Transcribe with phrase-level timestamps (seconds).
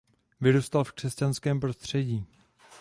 [0.41, 2.25] Vyrůstal v křesťanském prostředí.